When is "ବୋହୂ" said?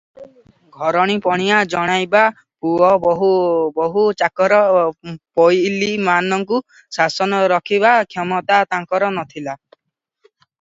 3.03-4.05